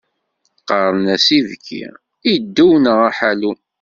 [0.59, 1.83] Qqaren-as ibki,
[2.33, 3.59] iddew neɣ aḥallum.